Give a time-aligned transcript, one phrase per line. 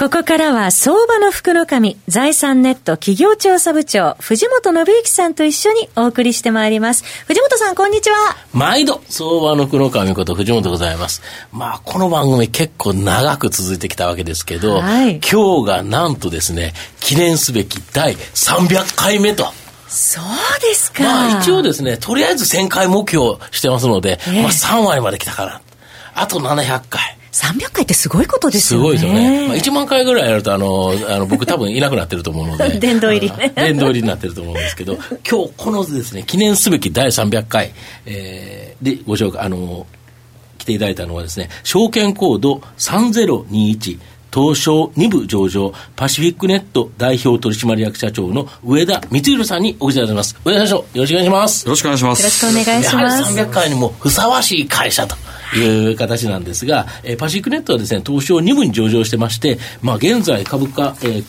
[0.00, 7.04] ここからは相場の福の神、財産ネット企業調査部長、藤本信之さんと一緒にお送りしてまいります。
[7.26, 8.34] 藤本さん、こんにちは。
[8.54, 11.20] 毎度、相場の福の神こと藤本でございます。
[11.52, 19.52] まあ、この番組結構長く続いてきたわけですけど、はい、今日がなんとですね、記念すべき第300回目と。
[19.86, 21.02] そうですか。
[21.02, 25.60] まあ、一応ですね、とりあえず1000回目標してますので、えー、まあ3割まで来たから。
[26.14, 27.19] あと700回。
[27.32, 28.84] 300回ってすごいことですよね。
[28.84, 29.48] すごいですよね。
[29.48, 32.78] まあ、1万回ぐらいやると、あの、あの僕多分いなくなってると思うので。
[32.80, 33.52] 殿堂入りね。
[33.56, 34.98] 殿堂入りになってると思うんですけど、
[35.28, 37.72] 今日このですね、記念すべき第300回、
[38.06, 39.86] えー、でご紹介、あの、
[40.58, 43.98] 来ていただいたのはですね、証券コード3021、
[44.32, 50.36] 東証2部上場、パシフィックネット代表取締役社長の上田光弘さんにお越しいただきます。
[50.44, 51.64] 上田社長、よろしくお願いします。
[51.64, 52.22] よろしくお願いします。
[52.22, 53.40] よろしくお願いします。
[53.40, 55.16] 300回にもふさわしい会社と。
[55.56, 61.24] いう形なんですが、えー、パシフィックネットはですね、東証2部に上場してまして、まあ現在株価、えー、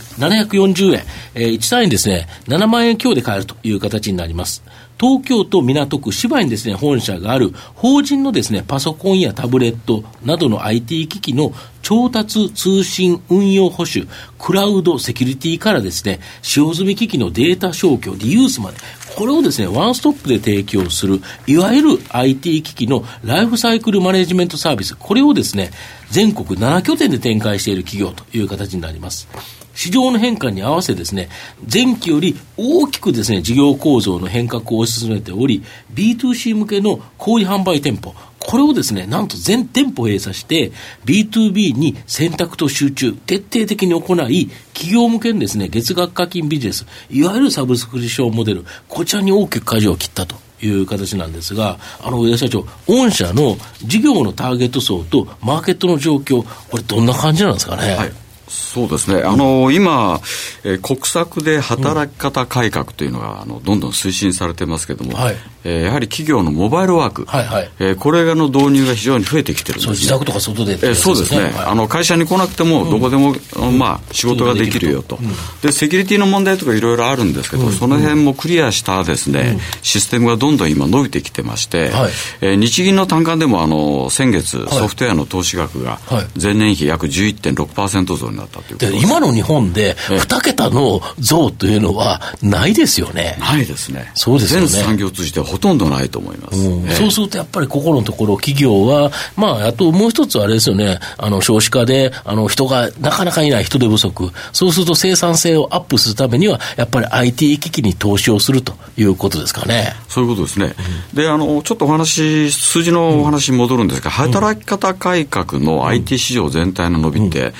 [0.47, 1.03] 740円、
[1.35, 4.63] えー、1単位ですね、7万円強で買えるという形になります。
[5.01, 18.77] 東京都港区芝居にですね、本社がある法人のですね、パソコンやタブレットなどの IT 機器の調達、通信、運用保守、クラウド、セキュリティからですね、使用済み機器のデータ消去、リユースまで、
[19.15, 25.71] これをですね、ワンストップで提供する、いわゆる IT 機器のライフサイクルマネジメントサービス、これをですね、
[26.09, 29.27] 全国7拠点で展開している企業という形になります。
[29.73, 31.29] 市場の変化に合わせですね、
[31.71, 40.71] 前期より大きくですね、事業構造の変革を推し進めており、B2C 向けの小売販売店舗、これをですね、なんと全店舗閉鎖して、
[41.05, 50.35] B2B に選択と集中、徹底的に行い、企業向けにですね、月額課金ビジネス、いわゆるサブスクリプションモデル、こちらに大きく舵を切ったと。
[50.63, 57.95] いう形なんですが、あの、上田社長、御社の事業のターゲット層とマーケットの状況、これどんな感じなんですかね？
[57.95, 58.11] はい
[58.51, 60.19] そうですね、あの今、
[60.65, 75.31] えー、国策で働き方改革というのが、あのどんどん推進されてますけれども、はい、えー、やはり企業のモバイルワーク、はいはい、えー、これの導入が非常に増えてきてるんです、ね、自宅とか外で、ね、えー、そうですね、はい、あの会社に来なくても、どこでも、うん、まあ、仕事ができるよと、うん、
[75.61, 85.99] で、セキュリティの問題とかいろいろあるんですけど、うん、その辺もクリアしたですね、システムがどんどん今、伸びてきてまして、はい、えー、日銀の単価でもあの先月、ソフトウェアの投資額が
[86.41, 93.37] 前年比約11.6%増になったというで今の日本で2桁の増というのはないですよね。
[93.39, 94.11] ないですね。
[94.15, 94.67] そうですよね。
[94.67, 96.57] 全産業通じてほとんどないと思います。
[96.57, 109.93] うんそうするとやっぱりここのところ企業は、まあ、あともう一つあれですよね、あの少子化であの人がなかなかいない人手不足、そうすると生産性をアップするためには、やっぱり IT 機器に投資をするということですかね。
[110.07, 110.75] そういうことですね。
[111.11, 117.53] うん、で、あの、ちょっとお話、数字のお話に戻るんですが、うん、働き方改革の IT 市場全体の伸びって、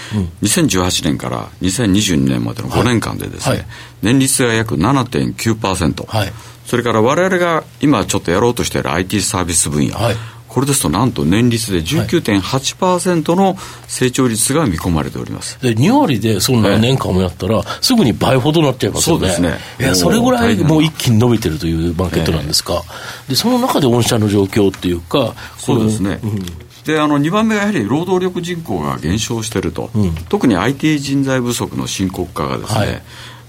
[0.80, 3.58] 2018年から2022年までの5年間でですね、はい。
[3.60, 3.68] はい、
[4.02, 6.34] 年率が約7.9%、はい、
[6.66, 10.16] それから我々が今ちょっとやろうとしている IT サービス分野、はい、
[10.48, 19.58] これですとなんと年率で19.8%の成長率が見込まれております、で2割でそんな年間もやったら、すぐに倍ほどなっちゃいますよね、そうですね。
[19.80, 22.84] いやそれぐらいもう一気に伸びてるというマーケットなんですか、
[23.30, 26.20] でその中で御社の状況っていうか、そうですね。
[26.24, 26.46] うん
[26.86, 33.02] であの2番目がやはり労働力人口が減少していると、うん、特に IT 人材不足の深刻化がですね、はい、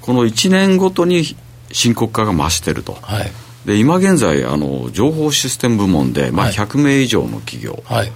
[0.02, 1.24] この1年ごとに
[1.70, 3.32] 深刻化が増していると、はい、
[3.66, 8.08] で今現在あの情報システム部門で、まあ、100名以上の企業、はい、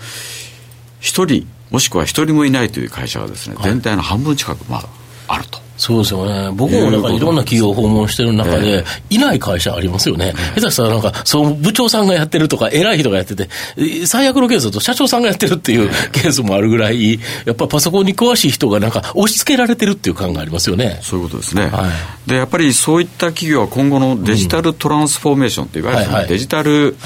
[1.00, 4.84] 1人もしくは1人もいないという会社がですね、全体の半分近く、まあ、
[5.28, 5.65] あると。
[5.76, 6.50] そうですよね。
[6.54, 10.34] 僕もなんかいろんな企業を訪問してる中で、いない会社ありますよね。
[10.54, 13.48] 下手したらなんか、その部長さんがやってるとか、偉い人がやってて、
[14.06, 20.98] 最悪のケースだと社長さんがやってるっていうケースもあるぐらい、やっぱパソコンに詳しい人がなんか押し付けられてるっていう感がありますよね。
[21.02, 21.66] そういうことですね。
[21.66, 21.88] は
[22.26, 26.96] い、で、やっぱりそういった企業は今後のデジタルトランスフォーメーションっていわゆるデジタル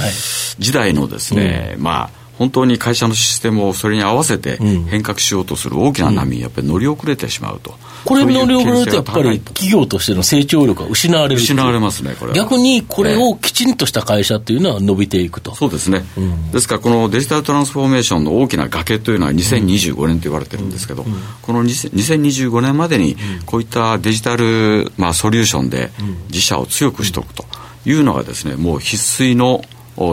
[0.58, 4.56] 時代のですね、まあ、本当に会社のシステムをそれに合わせて
[4.88, 7.74] 変革しようとする大きな波にやっぱり乗り遅れてしまうと。
[8.06, 15.54] これ乗り遅れるとやっぱり企業としての成長力が失われる失われますね、これ逆にこれをきちんとした会社というのは伸びていくと。
[15.54, 16.02] そうですね。
[16.16, 21.12] うん、ですからこのデジタルトランスフォーメーションの大きな崖というのは2025年と言われてるんですけど、うん。
[21.12, 25.90] うん、この2025年までにこういったデジタル、まあ、ソリューションで
[26.28, 27.44] 自社を強くしておくと
[27.84, 29.60] いうのがですね、もう必須の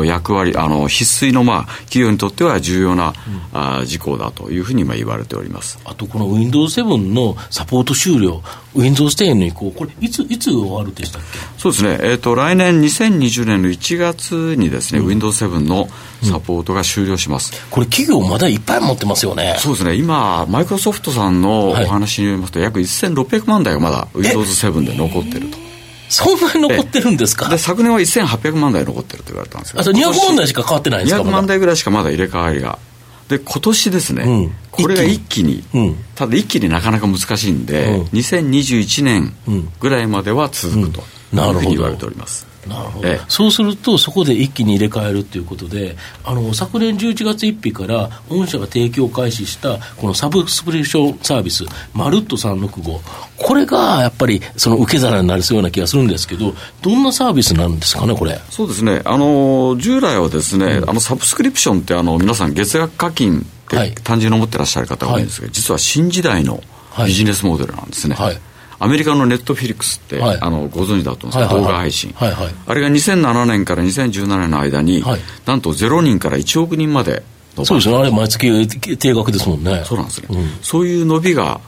[0.06, 3.14] 役割、あの必須の、まあ、企業にとっては重要な、
[3.54, 5.80] うん、あ事項だというふうに今言われております。
[5.86, 8.42] あと、この Windows7 のサポート終了、
[8.76, 11.40] Windows 10の移行、これ、いついつ終わるでしたっけ？
[11.58, 15.88] そうですね、えーと、来年2020年の1月にですね、うん、Windows7 の
[16.24, 19.56] サポートが終了します、うん、これ、企業、まだいっぱい持ってますよね。
[19.60, 25.67] そうですね、今、マイクロソフトさんのお話によりますと、はい、約1600万台がまだ Windows7 で残ってると。
[26.10, 27.50] そんなに残ってるんですか？
[27.50, 32.80] で昨年は1800万台残ってると言われたんですけどあと200万台しか変わってないんですか？200万台ぐらいしかまだ入れ替わりが。
[33.28, 39.34] で今年ですね、うん、これが一気に、うん、ただ一気になかなか難しいんで、うん、2021年
[39.82, 41.04] ぐらいまでは続くとい
[41.38, 53.00] うふうに言われております、なるほど、そうすると、そこで一気に入れ替えるということで、あの昨年11月1日から、御社が提供開始したこのサブスクリプションサービス、まるっと365、
[53.38, 58.40] これがやっぱりその受け皿になりそうな気がするんですけど、どんなサービスなんですかね、これ？
[58.50, 66.62] そうですね、あの従来はですね、うん、あのサブスクリプションってあの、皆さん、月額課金って単純に思ってらっしゃる方が多いんですが、はい、実は新時代の
[67.06, 68.16] ビジネスモデルなんですね。
[68.16, 68.40] はい
[68.80, 77.24] アメリカのネットフィリックスって、はい、あのご存知だと思うんですけど、動画配信、はいはい、あれが2007年から2017年の間に、はい、なんと0人から1億人まで
[77.66, 79.82] そうですね、あれ、毎月定額ですもんね。
[79.84, 81.60] そうなんですね、うん、そういう伸びが、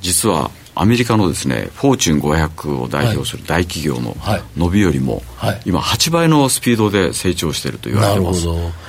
[0.00, 0.50] 実は
[0.80, 4.16] アメリカのですねフォーチュン500を代表する大企業の
[4.56, 5.50] 伸びよりも、はい。
[5.50, 8.46] はい、今8倍のスピードで成長していると言われてます。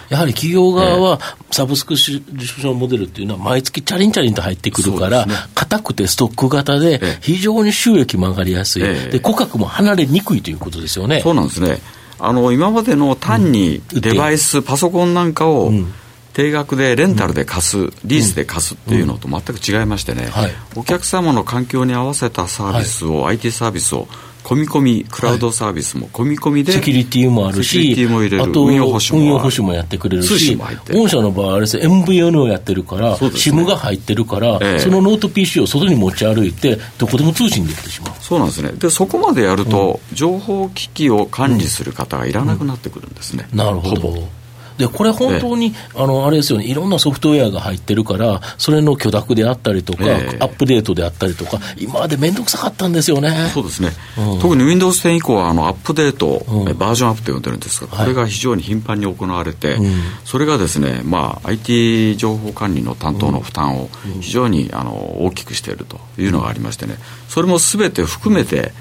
[0.09, 1.19] やはり企業側は、
[1.51, 11.19] サブスクションモデルっていうのは毎月チャリンチャリンと入ってくるから硬、ね、くてストック型で非常に収益も上がりやすい、で顧客も離れにくいということですよね。
[11.19, 11.79] そうなんですね。
[12.19, 15.93] あの今までの単にデバイス、うん、パソコンなんかを、うん
[16.33, 24.07] 定額でレンタルで貸す、リースで貸すっていうのと全く違いましてね、はい、お客様の環境に合わせたサービスを、はい、IT サービスを
[24.43, 27.95] 込み込み、クラウドサービスも込み込みで、セキュリティもあるし、
[28.39, 30.57] あと運用保守も運用保守もやってくれるし、
[30.91, 38.13] 御社の場合、あれです MVNO をやってるから、ね、SIM が入ってるから、ええ、そのノート PC を外に持ち歩いて、どこでも通信できてしまう。
[38.19, 43.47] そうなんですね、でそこまでやると、うん、情報機器を管理する方がいらなくなってくるんですね。
[43.51, 44.40] うん、なるほど
[44.81, 53.51] で、これ本当に、あの、あれですよね、いろんなソフトウェアが入ってるから、それの許諾であったりとか、えー、アップデートであったりとか、今まで面倒くさかったんですよね。
[53.53, 53.91] そうですね。
[54.17, 59.81] うん、特に Windows 10以降は、あの、アップデート、うん、バージョンアップと呼んでるんですが、これが非常に頻繁に行われて、はい、
[60.25, 63.89] それがですね、まあ、IT 情報管理の担当の負担を
[64.19, 66.95] 非常に、あの、大きくしているというのがありましてね、
[67.27, 68.73] それもすべて含めて、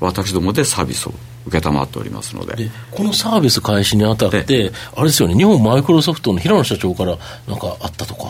[0.00, 1.14] 私どもでサービスを
[1.50, 2.56] 承っておりますので。
[2.56, 7.16] でこのサービス開始にあたって、あれですよね、日本マイクロソフトの平野社長から
[7.46, 8.24] なんかあったとか。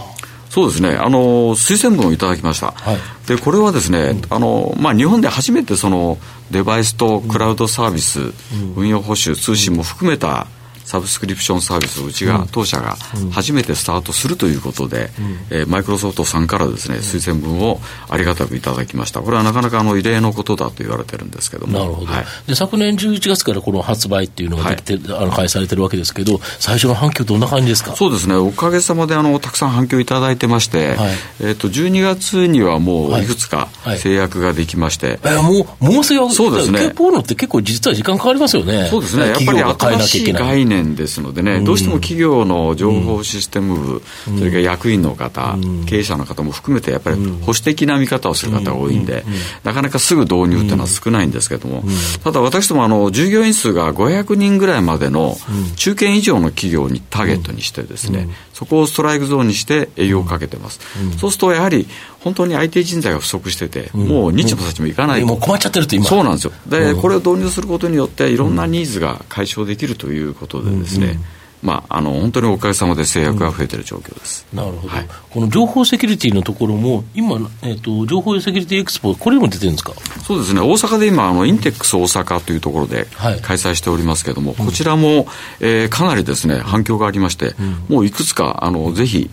[0.50, 2.98] そうですね、あの推薦文をいただきました、はい、
[3.28, 6.18] でこれはですね、うん、あのまあ、日本で初めてその
[6.50, 8.32] デバイスとクラウドサービス、うん、
[8.76, 10.46] 運用保守、通信も含めた
[10.88, 12.96] サブスクリプションサービスをうちが、当社が
[13.30, 15.10] 初めてスタートするということで、
[15.50, 19.20] えマイクロソフトさんからですね推薦文をありがたくいただきました。
[19.20, 21.78] これはなかなかあの異例のことだと言われてるんですけども。
[21.78, 27.94] なるほど、はい、で昨年11月からこの発売っていうのができて、はい、あの開始されてるわけですけど最初の反響どんな感じですか？
[27.94, 28.34] そうですね。
[28.34, 33.28] おかげさまであのたくさん反響いただいてまして、はい、えー、と12月にはもうい。
[33.28, 33.68] くつか
[33.98, 36.32] 制約ができまして、はい、えー、もうもう制約？
[36.32, 36.90] そうですね。
[36.94, 38.86] ポーノって結構実は時間かかりますよね。
[38.88, 39.28] そうですね。
[39.28, 49.24] やっぱり新しい概念ですのでね、どうしても企業の情報システム部、それから役員の方、経営者の方も含めて、やっぱり保守的な見方をする方が多いんで、
[49.64, 51.84] なかなかすぐ導入というのは少ないんですけれども、
[52.24, 55.36] ただ私どもあの、従業員数が500人ぐらいまでの
[55.76, 60.80] 中堅以上の企業にターゲットにしてですね、そこをストライクゾーンにして営業をかけてます。
[61.18, 61.86] そうするとやはり
[62.20, 66.04] 本当に IT 人材が不足してて、もう日も先もいかないと、もう困っちゃってると今。
[66.04, 66.52] そうなんですよ。
[66.66, 71.18] で、これを導入することによっていろんなニーズが解消できるということでですね、
[71.60, 79.92] まあ、あの本当におかげさまで制約が増えている状況です、うん、なるほど、はい、この情報セキュリティのところも、今、えーと、情報セキュリティエクスポ、これも出てるんですか？
[80.22, 83.08] そうですね、大阪で今、あのインテックス大阪というところで
[83.42, 85.26] 開催しておりますけれども、はい、こちらも、
[85.58, 89.28] えー、かなりですね反響がありまして、うん、もういくつかあのぜひ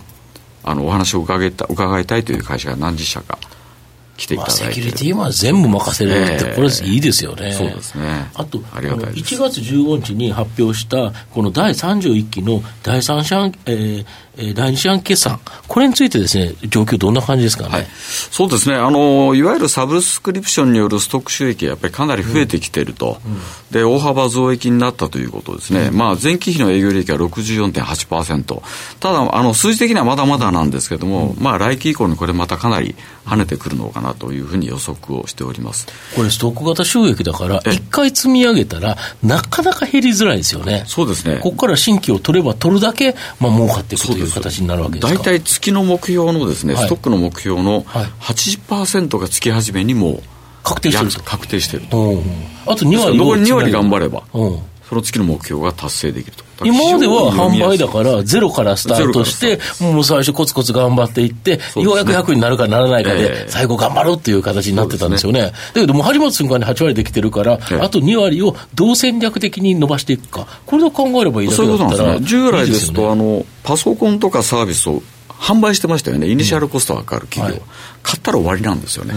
[0.66, 3.38] あのお話を伺いた伺いたいという会社が何十社か。
[4.16, 7.52] 来ていただいて、まあ、セキュリティは全部任せるって、これいいですよね。
[7.52, 8.30] そうですね。
[8.34, 14.06] あと、ありがたい1月15日に発表した、この第31期の第三者、えー、
[14.38, 17.68] えー、第二四半決算、これについてですね、状況どんな感じですかね？
[17.70, 17.86] はい、
[18.30, 18.76] そうですね。
[18.76, 23.20] あの、いわゆるサブスクリプションによるストック収益がやっぱりかなり増えてきていると。
[23.26, 23.40] うんうん、
[23.70, 25.88] で、大幅増益になったということですね。
[25.88, 28.62] うん、まあ、前期比の営業利益は64.8%。
[29.00, 32.94] ただ、あの、数字的にはまだまだなんですけども、まあ、来期以降にこれまたかなり
[33.26, 40.84] 跳ねてくるのかななというふうに予測をしておりますこれ、ストック型収益だから、一回積み上げたら、なかなか減りづらいですよね。
[40.86, 41.40] そうですね。
[41.42, 45.20] ここから新規を取れば取るだけ、まあ儲かっていくという形になるわけですか？
[45.20, 50.22] 大体月の目標のですね、はい、ストックの目標の80%が月始めにも
[50.62, 51.22] 確定してると。
[51.22, 52.22] 確定してると。
[52.66, 54.24] あと2割残り2割頑張れば。
[54.88, 56.44] その月の目標が達成できると。
[56.64, 65.36] 今までは販売だから、ゼロからスタートして、もう最初コツコツ頑張っていって、ね、ようやく100になるかならないかで、最後頑張ろうっていう形になってたんですよね。
[65.36, 65.52] ね。
[65.74, 67.58] だけどもう始まった瞬間に8割できてるから、あ
[67.90, 72.40] と2割をどう戦略的に伸ばしていくか、これを考えればいいだけだったら、そういうことなんですね。
[72.40, 77.70] 従来ですと、あの、パソコンとかサービスを販売してましたよね、イニシャルコストがかかる企業、うんはい、
[78.02, 79.14] 買ったら終わりなんですよね、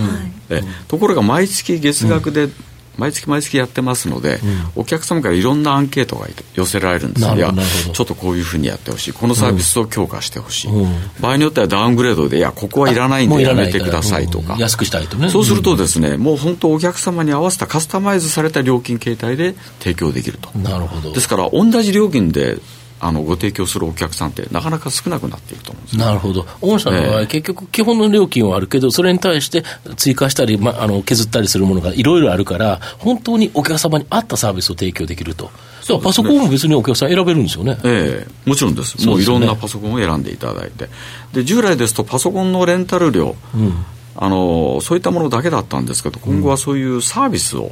[0.49, 0.61] え。
[0.87, 2.49] ところが毎月月額で
[2.97, 4.39] 毎月毎月やってますので、
[4.75, 7.25] うん、お客様からいろんなアンケートが寄せられるんです。
[7.25, 7.53] いや
[7.93, 9.13] ちょっとこういうふうにやってほしい。
[9.13, 10.89] このサービスを強化してほしい、うん、
[11.21, 15.29] 場合によってはダウングレードでいやここはいらないんでやめてくださいとか、安くしたいとね。
[15.29, 20.49] そうするとですね、もう本当お客様に合わせたカスタマイズされた料金形態で提供できると。
[20.57, 21.13] なるほど。
[21.13, 22.57] ですから同じ料金で
[22.99, 29.63] あのご提供するお客さんってなかなか少なくなっていると思うんですなるほど、御社の場合、えー、結局、基本の料金はあるけど、それに対して
[29.95, 35.45] 追加したり、ま、あの削ったりするものがいろいろあるから、本当にお客様に合ったサービスを提供できると。
[35.45, 37.77] ね、パソコンも別にお客さん選べるんですよね。
[37.83, 39.05] ええー、もちろんです。
[39.07, 40.89] もういろんなパソコンを選んでいただいて。
[41.33, 43.85] で、従来ですとパソコンのレンタル料、うん
[44.21, 47.71] あのそういったものだけだったんですけど今後はそういうサービスを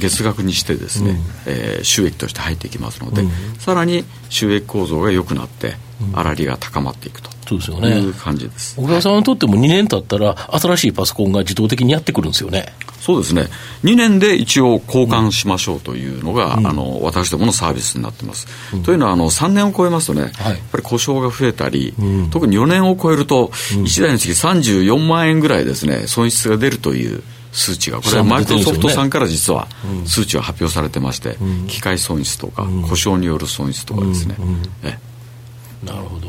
[0.00, 1.16] 月額にしてですね、うん、
[1.46, 5.74] えー、収益として入っていきますので、うん、さらに収益構造が良くなって
[6.14, 7.30] 粗利が高まっていくと。
[7.48, 7.98] そうですよね。
[8.00, 8.74] いう感じです。
[8.76, 12.72] 小川さんにとっても2年経ったら、新しいパソコンが自動的にやってくるんですよね。
[13.00, 13.46] そうですね。
[13.84, 18.48] 2年で一応交換しましょうというのが、うん、あの、私どものサービスになってます。
[18.74, 27.22] うん、というのは、あの、3年を超えますとね、はい、やっぱり故障が増えたり、うん、特に4年を超えると、1台につき34万円ぐらいですね、損失が出るという
[27.52, 29.68] 数値が、これはマイクロソフトさんから実は
[30.04, 31.36] 数値は発表されてまして、
[31.68, 34.36] 機械損失とか、故障による損失とかですね。
[35.86, 36.28] なるほど。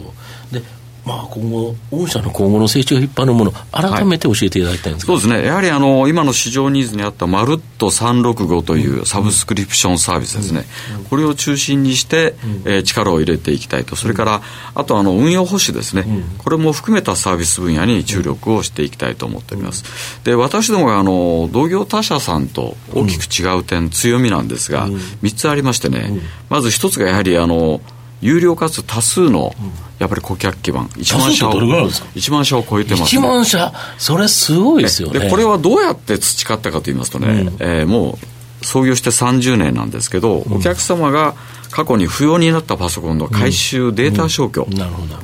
[0.51, 0.61] で、
[1.07, 10.97] まあ、今後、御社の今後の成長を引っ張るもの、改めて教えていただきたいんです、はい、そうですね、やはりあの今の市場ニーズにあったまるっと365というサブスクリプションサービスですね、うん。
[10.97, 14.41] うん、これを中心にして、うん、えー、力を入れていきたいと、それから
[14.75, 16.05] あとあの運用保守ですね、
[16.39, 19.85] これも含めたサービス分野に注力をしていきたいと思っております。
[20.25, 27.79] で私どもがあの同業他社さんと大きく違う点、強みなんですが、3つありましてね、まず1つがやはりあの
[28.21, 29.53] 有料かつ多数の、
[29.99, 35.19] やっぱり顧客基盤、1万社を、1万社を超えてます、ね、1万社、それすごいですよね。
[35.19, 38.17] で、これはどうやって培ったかと言いますとね、うん、えー、も
[38.61, 41.35] う創業して30年なんですけど、お客様が
[41.71, 44.67] 過去に不要になったパソコンの回収、データ消去、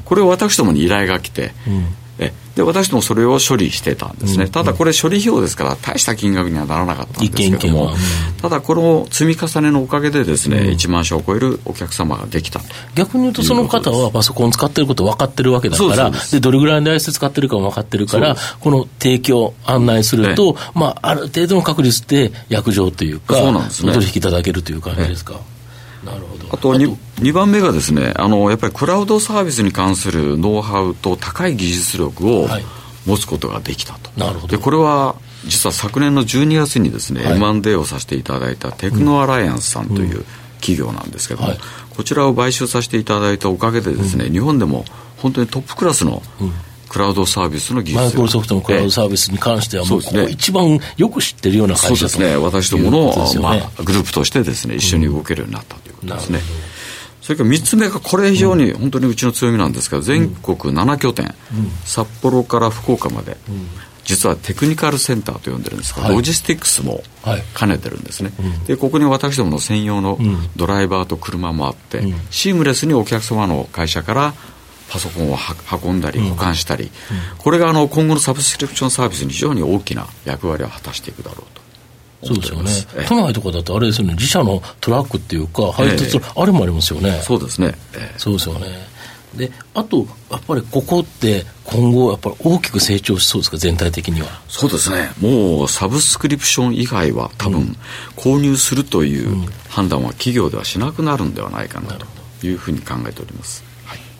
[0.06, 1.54] これを私どもに依頼が来て、
[2.20, 7.94] えで私どもそれを処理してたんですね、うん、ただこれ処理費用ですから大した金額にはならなかったんですけども、うん、
[8.40, 12.62] ただこの積み重ねのおかげでですね、うん、1万社を超えるお客様ができた
[12.94, 25.40] 逆に言うとその方はパソコン使ってること分かってるわけだからでどれぐらいの台数使ってるかも分かってるからこの提供案内すると、まあ、ある程度の確率で約定というかそうなんです、ね、お取引いただけるという感じですか？
[26.06, 32.48] なるほどあと 2, 2番目がですねあのやっぱりクラウドサービスに関するノウハウと高い技術力を
[33.08, 34.56] 持つことができたと、なるほど。
[34.56, 40.24] でこれは実は昨年の12月にですね、はい、M&A をさせていただいたテクノアライアンスさんという
[40.58, 41.62] 企業なんですけども、うんはい、
[41.96, 44.86] こちらを買収させていただいたおかげでですね、うん、日本でも
[45.18, 46.52] 本当にトップクラスの、うん。
[46.94, 56.40] クラウドサービスの技術マイクロソフトのクラウドサービスに関しては、もうここ一番よく知ってるような会社そうですね、私どもの、ね、まあ、グループとしてですね、一緒に動けるようになったとですね。
[57.22, 61.34] それから3つ目が、これ非常に本当にうちの強みなんですが、全国7拠点、
[61.86, 63.38] 札幌から福岡まで、
[64.04, 67.02] 実はテクニカルセンターと呼んでるんですが、はい、ロジスティックスも
[67.58, 70.18] 兼ねてるんですね、はい、でここに私どもの専用の
[70.56, 74.34] ドライバーと車もあって、うん、シームレスにお客様の会社から
[74.90, 75.38] パソコンを
[75.86, 76.92] 運んだり保管したり、
[77.40, 81.63] これがあの今後のサブスクリプションサービスに非常に大きな役割を果たしていくだろうと。
[82.24, 82.72] そうですよね、
[83.08, 87.22] 都内とかだとあれですよね、自社のトラックっていうか、配達、えー、あれもありますよね。
[87.24, 88.94] そうですね、えー、そうですよね。
[89.36, 94.28] であと、やっぱりここって、今後、やっぱり大きく成長しそうですか、全体的には？
[94.48, 97.78] そうですね、もうサブスクリプション以外は、多分、うん、
[98.16, 101.98] 購入するという判断は企業ではしなくなるんではないかな
[102.40, 103.64] というふうに考えております。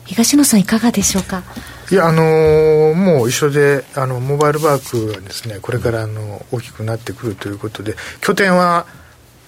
[0.06, 1.44] 東野さんいかがでしょうか？
[1.90, 8.86] いやあのー、もう一緒であのモバイルバークはですねこれからあの大きくなってくるということで拠点は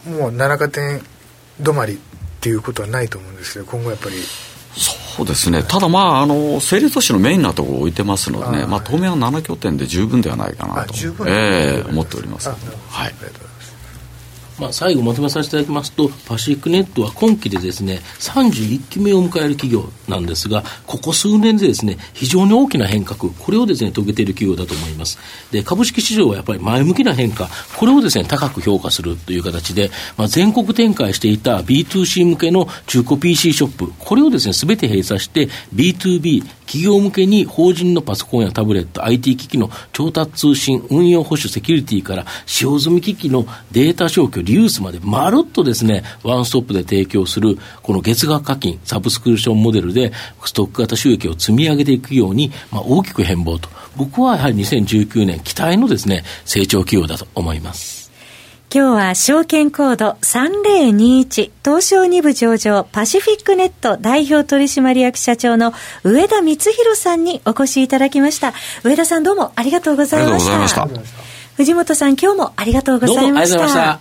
[0.05, 1.03] もう7拠点
[1.61, 1.99] 止まりっ
[2.41, 4.17] ていうことはないと思うんですけど今後やっぱり。
[4.77, 10.93] そうですね、ただまあ、あの整理都市のメインなところを置いてますのでね、まあ、当面は7拠点で十分ではないかなと、
[11.27, 12.51] えー、思っております。
[12.51, 12.55] は
[13.09, 13.15] い
[14.59, 25.19] まあ、最後まとめさせていただきますと、パシフィックネットは今期でですね、31期目を迎える企業なんですが、ここ数年でですね、非常に大きな変革、これをですね、遂げている企業だと思います。
[25.51, 50.13] で、株式市場はやっぱり前向きな変化、これをですね、高く評価するという形で、まあ、全国展開していた B2C 向けの中古 PC ショップ、これをですね、すべて閉鎖して、B2B、企業向けに法人のパソコンやタブレット、IT 機器の調達通信、運用保守、セキュリティから使用済み機器のデータ消去、リユースまでまるっとですね、ワンストップで提供する、この月額課金、サブスクリプションモデルで、
[50.45, 53.69] ストック型収益を積み上げていくように、まあ、大きく変貌と。
[53.97, 57.96] 僕はやはり2019年、期待のですね、成長企業だと思います。
[58.75, 68.53] 今日は証券コード3021東証2部上場パシフィックネット代表取締役社長の上田光弘さんにお越しいただきました。
[68.83, 70.89] 上田さんどうもありがとうございました。
[71.57, 74.01] 藤本さん今日もありがとうございました。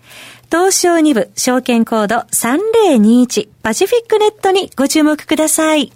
[0.51, 5.93] 東証2部証券コード3021パシフィックネットにご注目ください。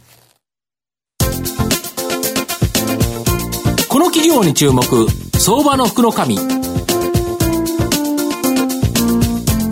[3.89, 4.81] この企業に注目、
[5.38, 6.38] 相場の福の神。
[6.38, 6.43] こ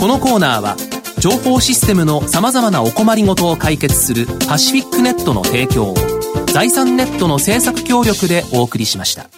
[0.08, 0.76] のコーナーは、
[1.18, 5.96] 情報システムの様々なお困りごとを解決するパシフィックネットの提供を、
[6.48, 9.30] 財産ネットの政策協力でお送りしました。